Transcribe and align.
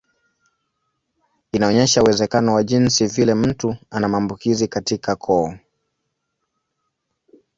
Inaonyesha 1.51 2.01
uwezekano 2.03 2.53
wa 2.53 2.63
jinsi 2.63 3.07
vile 3.07 3.33
mtu 3.33 3.75
ana 3.91 4.07
maambukizi 4.07 4.67
katika 4.67 5.15
koo. 5.15 5.53